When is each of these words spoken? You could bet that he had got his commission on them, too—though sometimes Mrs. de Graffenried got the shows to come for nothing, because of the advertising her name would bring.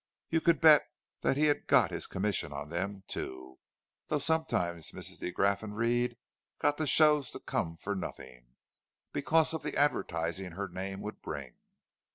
You 0.31 0.41
could 0.41 0.59
bet 0.59 0.87
that 1.21 1.37
he 1.37 1.45
had 1.45 1.67
got 1.67 1.91
his 1.91 2.07
commission 2.07 2.51
on 2.51 2.71
them, 2.71 3.03
too—though 3.07 4.17
sometimes 4.17 4.93
Mrs. 4.93 5.19
de 5.19 5.31
Graffenried 5.31 6.17
got 6.59 6.77
the 6.77 6.87
shows 6.87 7.29
to 7.33 7.39
come 7.39 7.77
for 7.77 7.95
nothing, 7.95 8.55
because 9.13 9.53
of 9.53 9.61
the 9.61 9.77
advertising 9.77 10.53
her 10.53 10.67
name 10.69 11.01
would 11.01 11.21
bring. 11.21 11.59